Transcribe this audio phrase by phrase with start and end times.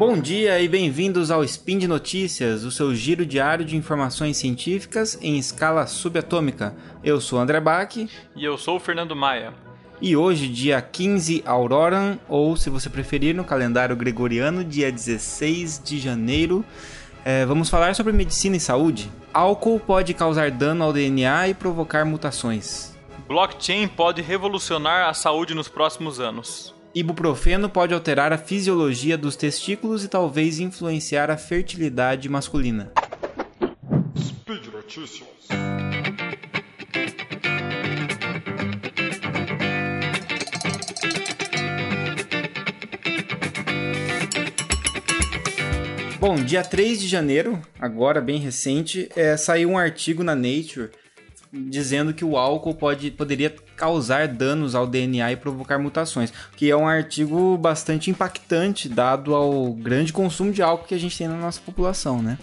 [0.00, 5.18] Bom dia e bem-vindos ao Spin de Notícias, o seu giro diário de informações científicas
[5.20, 6.74] em escala subatômica.
[7.04, 7.94] Eu sou André Bach.
[8.34, 9.52] E eu sou o Fernando Maia.
[10.00, 15.98] E hoje, dia 15 Auroran, ou se você preferir, no calendário gregoriano, dia 16 de
[15.98, 16.64] janeiro,
[17.22, 19.12] é, vamos falar sobre medicina e saúde.
[19.34, 22.96] Álcool pode causar dano ao DNA e provocar mutações.
[23.28, 26.79] Blockchain pode revolucionar a saúde nos próximos anos.
[26.92, 32.92] Ibuprofeno pode alterar a fisiologia dos testículos e talvez influenciar a fertilidade masculina.
[34.18, 35.28] Speed Notícias.
[46.18, 50.90] Bom, dia 3 de janeiro, agora bem recente, é, saiu um artigo na Nature
[51.52, 56.76] dizendo que o álcool pode, poderia causar danos ao DNA e provocar mutações, que é
[56.76, 61.36] um artigo bastante impactante dado ao grande consumo de álcool que a gente tem na
[61.36, 62.38] nossa população, né?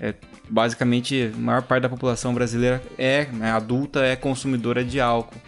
[0.00, 0.14] É,
[0.48, 5.40] basicamente, a maior parte da população brasileira é né, adulta, é consumidora de álcool.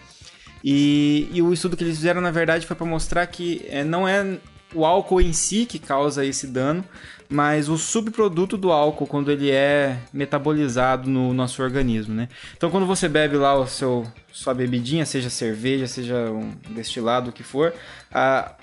[0.62, 4.08] E, e, o estudo que eles fizeram, na verdade, foi para mostrar que é, não
[4.08, 4.39] é
[4.75, 6.84] o álcool em si que causa esse dano,
[7.28, 12.28] mas o subproduto do álcool quando ele é metabolizado no nosso organismo, né?
[12.56, 17.33] Então quando você bebe lá o seu sua bebidinha, seja cerveja, seja um destilado, o
[17.33, 17.73] que for,
[18.12, 18.55] a,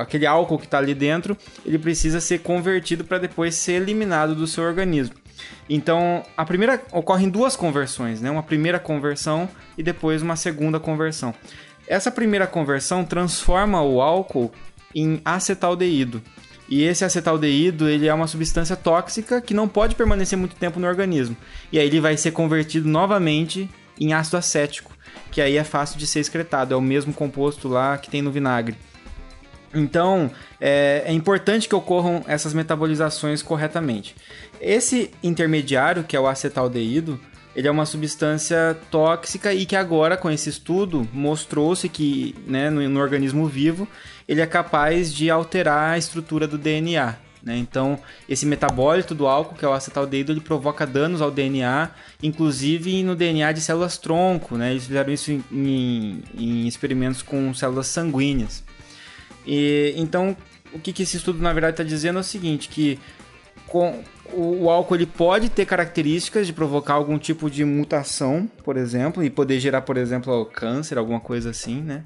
[0.00, 4.46] aquele álcool que está ali dentro, ele precisa ser convertido para depois ser eliminado do
[4.46, 5.14] seu organismo.
[5.66, 8.30] Então, a primeira ocorrem duas conversões, né?
[8.30, 11.34] Uma primeira conversão e depois uma segunda conversão.
[11.88, 14.52] Essa primeira conversão transforma o álcool
[14.94, 16.22] em acetaldeído.
[16.68, 20.86] E esse acetaldeído, ele é uma substância tóxica que não pode permanecer muito tempo no
[20.86, 21.36] organismo.
[21.70, 23.68] E aí ele vai ser convertido novamente
[24.00, 24.92] em ácido acético,
[25.30, 28.30] que aí é fácil de ser excretado, é o mesmo composto lá que tem no
[28.30, 28.76] vinagre.
[29.74, 34.14] Então, é, é, importante que ocorram essas metabolizações corretamente.
[34.60, 37.20] Esse intermediário, que é o acetaldeído,
[37.54, 42.86] ele é uma substância tóxica e que agora, com esse estudo, mostrou-se que né, no,
[42.88, 43.86] no, organismo vivo
[44.26, 47.16] ele é capaz de alterar a estrutura do DNA.
[47.42, 47.58] Né?
[47.58, 47.98] Então,
[48.28, 51.90] esse metabólito do álcool, que é o acetaldeído, ele provoca danos ao DNA,
[52.22, 54.56] inclusive no DNA de células tronco.
[54.56, 54.72] Né?
[54.72, 58.64] Eles fizeram isso em, em, em experimentos com células sanguíneas.
[59.46, 60.36] E, então,
[60.72, 62.98] o que, que esse estudo, na verdade, está dizendo é o seguinte, que
[63.66, 64.02] com,
[64.32, 69.22] o, o, álcool ele pode ter características de provocar algum tipo de mutação, por exemplo,
[69.22, 72.04] e poder gerar, por exemplo, câncer, alguma coisa assim, né?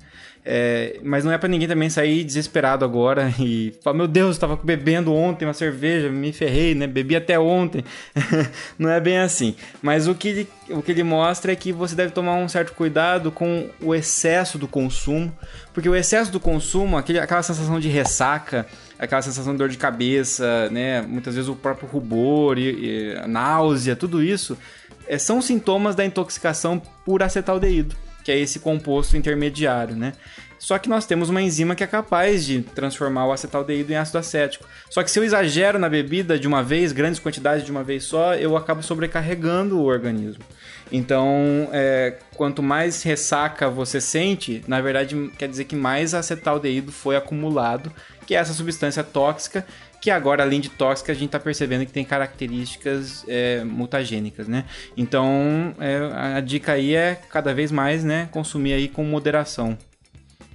[0.50, 4.56] É, mas não é para ninguém também sair desesperado agora e falar, meu Deus, estava
[4.56, 6.86] bebendo ontem uma cerveja, me ferrei, né?
[6.86, 7.84] Bebi até ontem.
[8.78, 9.54] não é bem assim.
[9.82, 12.72] Mas o que, ele, o que ele mostra é que você deve tomar um certo
[12.72, 15.36] cuidado com o excesso do consumo,
[15.74, 18.66] porque o excesso do consumo, aquele, aquela sensação de ressaca,
[18.98, 21.02] aquela sensação de dor de cabeça, né?
[21.02, 24.56] Muitas vezes o próprio rubor e, e náusea, tudo isso
[25.06, 27.96] é, são sintomas da intoxicação por acetaldeído,
[28.28, 30.12] que é esse composto intermediário, né?
[30.58, 34.18] Só que nós temos uma enzima que é capaz de transformar o acetaldeído em ácido
[34.18, 34.66] acético.
[34.90, 38.04] Só que se eu exagero na bebida de uma vez, grandes quantidades de uma vez
[38.04, 40.44] só, eu acabo sobrecarregando o organismo.
[40.92, 47.16] Então, é, quanto mais ressaca você sente, na verdade quer dizer que mais acetaldeído foi
[47.16, 47.90] acumulado,
[48.26, 49.66] que é essa substância tóxica,
[50.00, 54.64] que agora, além de tóxica, a gente está percebendo que tem características é, mutagênicas, né?
[54.96, 59.76] Então, é, a dica aí é cada vez mais, né, consumir aí com moderação.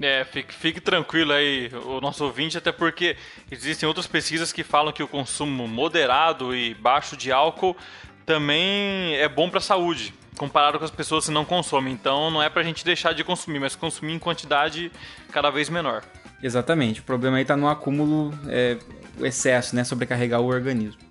[0.02, 3.16] É, fique, fique, tranquilo aí, o nosso ouvinte, até porque
[3.52, 7.78] existem outras pesquisas que falam que o consumo moderado e baixo de álcool
[8.26, 11.94] também é bom para a saúde comparado com as pessoas que não consomem.
[11.94, 14.92] Então não é pra gente deixar de consumir, mas consumir em quantidade
[15.32, 16.04] cada vez menor.
[16.42, 17.00] Exatamente.
[17.00, 18.78] O problema aí tá no acúmulo, é,
[19.20, 19.84] o excesso, né?
[19.84, 21.02] Sobrecarregar o organismo.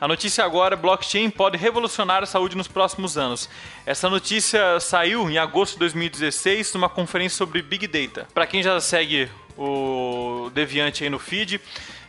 [0.00, 3.48] A notícia agora: blockchain pode revolucionar a saúde nos próximos anos.
[3.84, 8.28] Essa notícia saiu em agosto de 2016 numa conferência sobre Big Data.
[8.34, 11.60] Para quem já segue o Deviante aí no feed,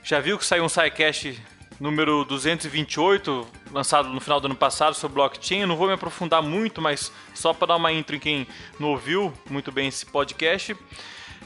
[0.03, 1.41] já viu que saiu um SciCast
[1.79, 5.61] número 228, lançado no final do ano passado sobre blockchain.
[5.61, 8.47] Eu não vou me aprofundar muito, mas só para dar uma intro em quem
[8.79, 10.75] não ouviu muito bem esse podcast.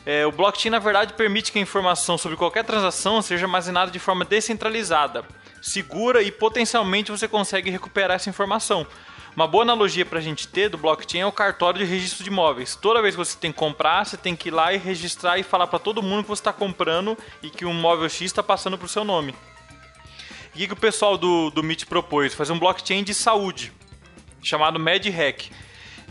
[0.05, 3.99] É, o blockchain, na verdade, permite que a informação sobre qualquer transação seja armazenada de
[3.99, 5.23] forma descentralizada,
[5.61, 8.87] segura e potencialmente você consegue recuperar essa informação.
[9.35, 12.29] Uma boa analogia para a gente ter do blockchain é o cartório de registro de
[12.29, 12.75] imóveis.
[12.75, 15.43] Toda vez que você tem que comprar, você tem que ir lá e registrar e
[15.43, 18.77] falar para todo mundo que você está comprando e que um móvel X está passando
[18.77, 19.33] para o seu nome.
[20.53, 22.33] O que, que o pessoal do, do Meet propôs?
[22.33, 23.71] Fazer um blockchain de saúde,
[24.43, 25.49] chamado MedHack.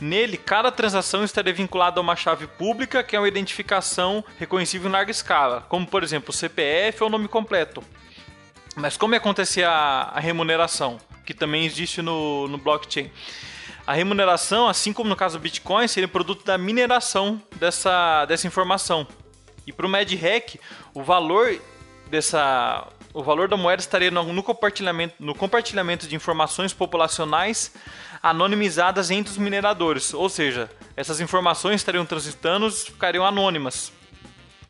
[0.00, 4.92] Nele, cada transação estaria vinculada a uma chave pública, que é uma identificação reconhecível em
[4.92, 7.84] larga escala, como por exemplo o CPF ou nome completo.
[8.76, 13.10] Mas como acontecer a, a remuneração, que também existe no, no blockchain?
[13.86, 19.06] A remuneração, assim como no caso do Bitcoin, seria produto da mineração dessa, dessa informação.
[19.66, 20.58] E para o MedHack,
[20.94, 21.60] o valor
[22.08, 27.72] dessa o valor da moeda estaria no, compartilhamento, no compartilhamento de informações populacionais
[28.22, 30.14] anonimizadas entre os mineradores.
[30.14, 33.92] Ou seja, essas informações estariam transitando ficariam anônimas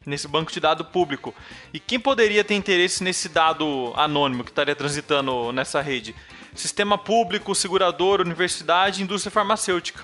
[0.07, 1.35] nesse banco de dados público.
[1.73, 6.15] E quem poderia ter interesse nesse dado anônimo que estaria transitando nessa rede?
[6.55, 10.03] Sistema público, segurador, universidade, indústria farmacêutica.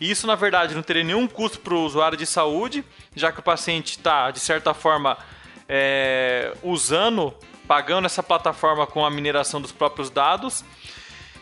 [0.00, 2.84] E isso, na verdade, não teria nenhum custo para o usuário de saúde,
[3.14, 5.16] já que o paciente está, de certa forma,
[5.68, 7.34] é, usando
[7.68, 10.64] pagando essa plataforma com a mineração dos próprios dados.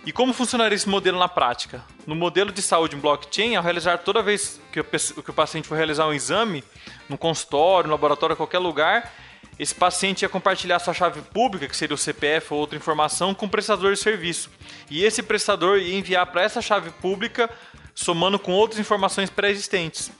[0.05, 1.85] E como funcionaria esse modelo na prática?
[2.07, 6.07] No modelo de saúde em blockchain, ao realizar toda vez que o, paciente for realizar
[6.07, 6.63] um exame,
[7.09, 9.13] no consultório, no laboratório, qualquer lugar,
[9.59, 13.47] esse paciente ia compartilhar sua chave pública, que seria o CPF ou outra informação, com
[13.47, 14.51] o prestador de serviço.
[14.91, 17.49] E esse prestador ia enviar para essa chave pública,
[17.95, 20.13] somando com outras informações pré-existentes.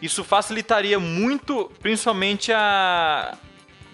[0.00, 3.36] Isso facilitaria muito, principalmente, a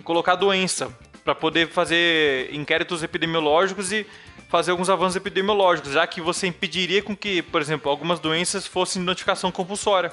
[0.05, 4.07] colocar doença para poder fazer inquéritos epidemiológicos e
[4.49, 9.03] fazer alguns avanços epidemiológicos, já que você impediria com que, por exemplo, algumas doenças fossem
[9.03, 10.13] notificação compulsória.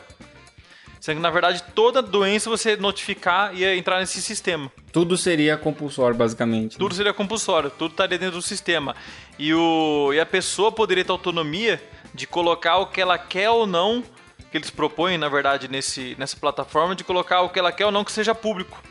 [1.00, 4.71] Sendo que, na verdade, toda doença você notificar ia entrar nesse sistema.
[4.92, 6.80] Tudo seria compulsório, basicamente.
[6.80, 6.98] Tudo né?
[6.98, 8.95] seria compulsório, tudo estaria dentro do sistema.
[9.38, 11.80] E, o, e a pessoa poderia ter autonomia
[12.12, 14.04] de colocar o que ela quer ou não,
[14.50, 17.92] que eles propõem, na verdade, nesse, nessa plataforma, de colocar o que ela quer ou
[17.92, 18.81] não que seja público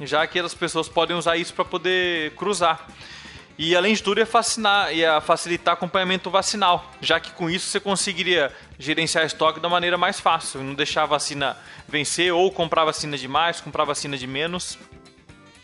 [0.00, 2.88] já que as pessoas podem usar isso para poder cruzar.
[3.58, 7.80] E além de tudo, ia, fascinar, ia facilitar acompanhamento vacinal, já que com isso você
[7.80, 11.56] conseguiria gerenciar estoque da maneira mais fácil, não deixar a vacina
[11.88, 14.78] vencer ou comprar vacina de mais, comprar vacina de menos.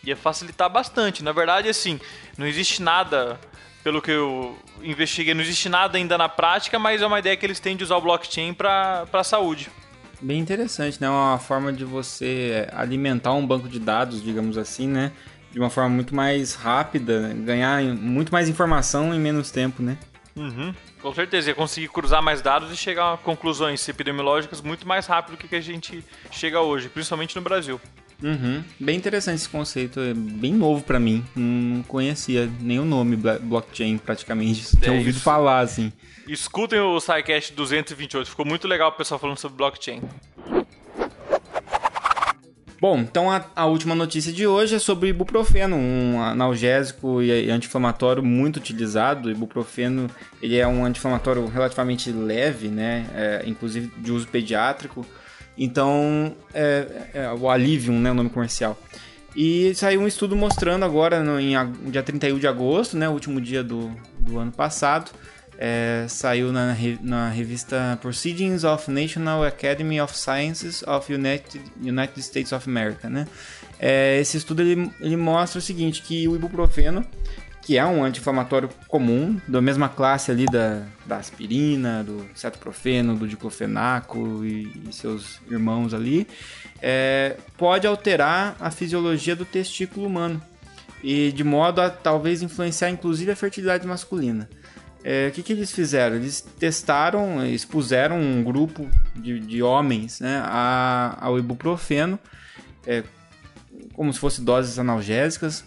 [0.03, 1.23] Ia facilitar bastante.
[1.23, 2.01] Na verdade, assim,
[2.37, 3.39] não existe nada,
[3.85, 7.47] pelo que eu investiguei, não existe nada ainda na prática, mas é uma ideia que
[7.47, 9.71] eles têm de usar o blockchain para a saúde.
[10.25, 11.11] Bem interessante, né?
[11.11, 15.13] Uma forma de você alimentar um banco de dados, digamos assim, né?
[15.53, 19.99] De uma forma muito mais rápida, ganhar muito mais informação em menos tempo, né?
[20.35, 20.75] Uhum.
[21.03, 25.37] Com certeza, ia conseguir cruzar mais dados e chegar a conclusões epidemiológicas muito mais rápido
[25.37, 27.79] do que a gente chega hoje, principalmente no Brasil.
[28.23, 28.63] Uhum.
[28.79, 31.25] Bem interessante esse conceito, é bem novo para mim.
[31.35, 35.93] Não conhecia nem o nome blockchain praticamente, é tinha ouvido falar assim.
[36.27, 40.01] Escutem o SciCast 228, ficou muito legal o pessoal falando sobre blockchain.
[42.81, 48.23] Bom, então a, a, última notícia de hoje é sobre ibuprofeno, um analgésico e anti-inflamatório
[48.23, 49.29] muito utilizado.
[49.29, 50.11] O ibuprofeno
[50.43, 53.07] ele é um anti-inflamatório relativamente leve, né?
[53.15, 55.07] É, inclusive de uso pediátrico.
[55.57, 58.79] Então, é, é o Alivium, né, o nome comercial.
[59.37, 61.55] E saiu um estudo mostrando agora, no, em
[61.91, 65.11] dia 31 de agosto, né, o último dia do, do ano passado,
[65.59, 72.53] é, saiu na, na revista Proceedings of National Academy of Sciences of United, United States
[72.53, 73.27] of America, né?
[73.79, 77.05] É, esse estudo ele, ele mostra o seguinte, que o ibuprofeno,
[77.65, 83.27] que é um anti-inflamatório comum, da mesma classe ali da, da aspirina, do cetoprofeno, do
[83.27, 86.29] diclofenaco e, e seus irmãos ali,
[86.83, 90.43] é, pode alterar a fisiologia do testículo humano
[91.03, 94.47] e de modo a talvez influenciar inclusive a fertilidade masculina.
[95.03, 96.17] É, o que, que eles fizeram?
[96.17, 98.87] Eles testaram, expuseram um grupo
[99.17, 102.19] de, de homens né, a, ao ibuprofeno,
[102.87, 103.03] é,
[103.95, 105.65] como se fossem doses analgésicas,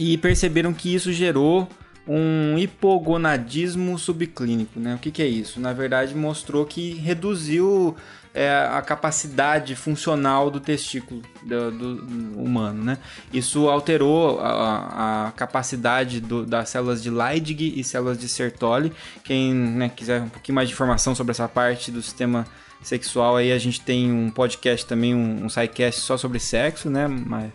[0.00, 1.68] e perceberam que isso gerou
[2.08, 4.80] um hipogonadismo subclínico.
[4.80, 4.94] Né?
[4.94, 5.60] O que, que é isso?
[5.60, 7.94] Na verdade, mostrou que reduziu
[8.32, 12.96] é, a capacidade funcional do testículo do, do humano, né?
[13.30, 18.92] Isso alterou a, a capacidade do, das células de Leydig e células de Sertoli.
[19.22, 22.46] Quem né, quiser um pouquinho mais de informação sobre essa parte do sistema
[22.82, 27.06] sexual, aí a gente tem um podcast também, um, um sidecast só sobre sexo, né?
[27.06, 27.50] Mas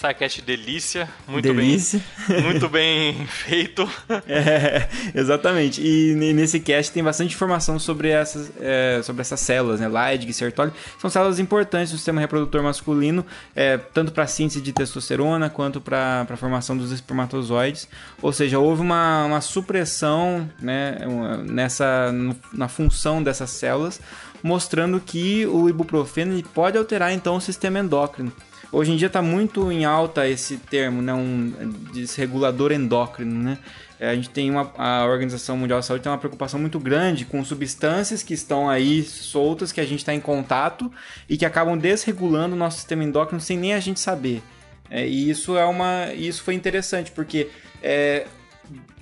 [0.00, 2.02] SciCast delícia, muito delícia.
[2.26, 3.86] bem, muito bem feito.
[4.26, 5.82] É, exatamente.
[5.82, 9.88] E nesse cast tem bastante informação sobre essas, é, sobre essas células, né?
[9.88, 10.72] Leydig e Sertoli.
[10.98, 15.82] São células importantes no sistema reprodutor masculino, é, tanto para a síntese de testosterona quanto
[15.82, 17.86] para a formação dos espermatozoides.
[18.22, 20.96] Ou seja, houve uma, uma supressão né,
[21.44, 22.10] nessa,
[22.54, 24.00] na função dessas células,
[24.42, 28.32] mostrando que o ibuprofeno pode alterar então o sistema endócrino
[28.72, 31.12] Hoje em dia está muito em alta esse termo, né?
[31.12, 31.52] Um
[31.92, 33.58] desregulador endócrino, né?
[33.98, 37.24] É, a gente tem uma, a Organização Mundial da Saúde tem uma preocupação muito grande
[37.24, 40.90] com substâncias que estão aí soltas, que a gente está em contato
[41.28, 44.42] e que acabam desregulando o nosso sistema endócrino sem nem a gente saber.
[44.88, 47.48] É, e isso é uma, isso foi interessante porque
[47.82, 48.26] é,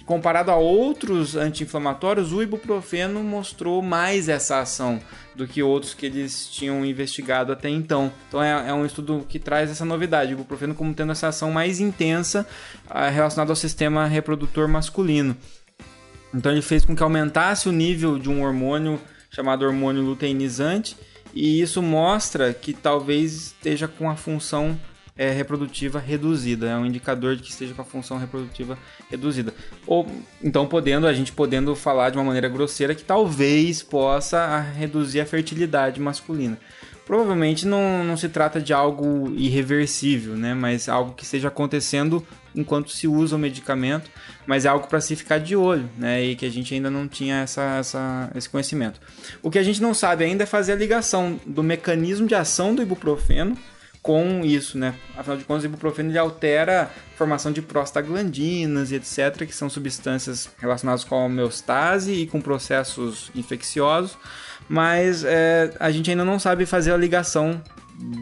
[0.08, 4.98] comparado a outros anti-inflamatórios, o ibuprofeno mostrou mais essa ação
[5.34, 8.10] do que outros que eles tinham investigado até então.
[8.26, 11.52] Então é, é um estudo que traz essa novidade, o ibuprofeno como tendo essa ação
[11.52, 12.46] mais intensa
[12.86, 15.36] uh, relacionada ao sistema reprodutor masculino.
[16.34, 18.98] Então ele fez com que aumentasse o nível de um hormônio
[19.30, 20.96] chamado hormônio luteinizante,
[21.34, 24.80] e isso mostra que talvez esteja com a função
[25.18, 28.78] é, reprodutiva reduzida, é um indicador de que esteja com a função reprodutiva
[29.10, 29.52] reduzida.
[29.84, 30.06] Ou
[30.42, 35.26] então podendo a gente podendo falar de uma maneira grosseira que talvez possa reduzir a
[35.26, 36.56] fertilidade masculina.
[37.04, 40.52] Provavelmente não, não se trata de algo irreversível, né?
[40.52, 44.10] Mas algo que esteja acontecendo enquanto se usa o medicamento,
[44.46, 46.22] mas é algo para se ficar de olho, né?
[46.22, 49.00] E que a gente ainda não tinha essa, essa, esse conhecimento.
[49.42, 52.74] O que a gente não sabe ainda é fazer a ligação do mecanismo de ação
[52.74, 53.56] do ibuprofeno
[54.02, 54.94] com isso, né?
[55.16, 59.68] Afinal de contas, o ibuprofeno ele altera a formação de prostaglandinas e etc., que são
[59.68, 64.16] substâncias relacionadas com a homeostase e com processos infecciosos,
[64.68, 67.62] mas é, a gente ainda não sabe fazer a ligação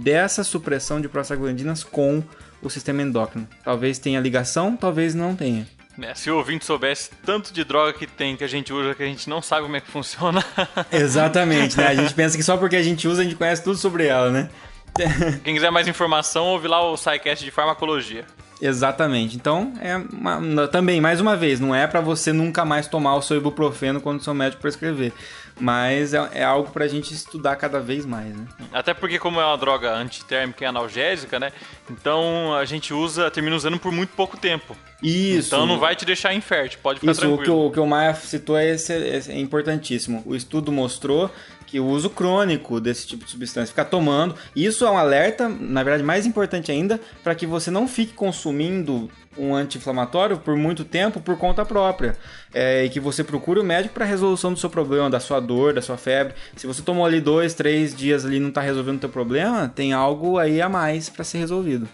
[0.03, 2.23] dessa supressão de prostaglandinas com
[2.63, 3.47] o sistema endócrino.
[3.63, 5.67] Talvez tenha ligação, talvez não tenha.
[6.03, 9.03] É, se o ouvinte soubesse tanto de droga que tem, que a gente usa, que
[9.03, 10.45] a gente não sabe como é que funciona.
[10.93, 11.87] Exatamente, né?
[11.87, 14.31] A gente pensa que só porque a gente usa, a gente conhece tudo sobre ela,
[14.31, 14.51] né?
[15.45, 18.25] Quem quiser mais informação, ouve lá o SciCast de farmacologia.
[18.61, 19.37] Exatamente.
[19.37, 23.23] Então, é uma, também, mais uma vez, não é para você nunca mais tomar o
[23.23, 25.13] seu ibuprofeno quando o seu médico prescrever.
[25.59, 28.47] Mas é, é algo pra gente estudar cada vez mais, né?
[28.73, 31.51] Até porque, como é uma droga antitérmica e analgésica, né?
[31.91, 34.77] Então a gente usa, termina usando por muito pouco tempo.
[35.03, 35.49] Isso.
[35.49, 37.43] Então não vai te deixar infértil, pode ficar Isso, tranquilo.
[37.43, 40.23] O que, o, o que o Maia citou é, esse, é importantíssimo.
[40.27, 41.31] O estudo mostrou
[41.67, 45.83] que o uso crônico desse tipo de substância, ficar tomando, isso é um alerta, na
[45.83, 51.21] verdade mais importante ainda, para que você não fique consumindo um anti-inflamatório por muito tempo
[51.21, 52.17] por conta própria.
[52.55, 55.75] É, e que você procure o médico para resolução do seu problema, da sua dor,
[55.75, 56.35] da sua febre.
[56.57, 59.69] Se você tomou ali dois, três dias ali e não está resolvendo o teu problema,
[59.69, 61.87] tem algo aí a mais para ser resolvido.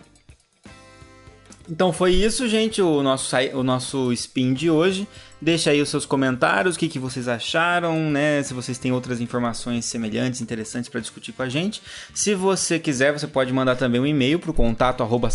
[1.68, 5.06] Então foi isso, gente, o nosso, o nosso spin de hoje.
[5.42, 8.40] Deixa aí os seus comentários, o que, que vocês acharam, né?
[8.44, 11.82] Se vocês têm outras informações semelhantes, interessantes para discutir com a gente.
[12.14, 15.28] Se você quiser, você pode mandar também um e-mail para o contato arroba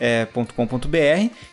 [0.00, 0.26] é,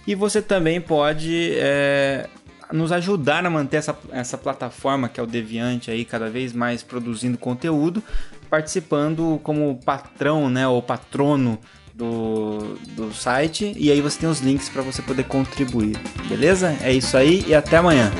[0.07, 2.27] e você também pode é,
[2.71, 6.81] nos ajudar a manter essa, essa plataforma que é o Deviante aí cada vez mais
[6.81, 8.01] produzindo conteúdo,
[8.49, 11.59] participando como patrão, né, ou patrono
[11.95, 15.97] do, do site e aí você tem os links para você poder contribuir.
[16.27, 16.75] Beleza?
[16.81, 18.11] É isso aí e até amanhã.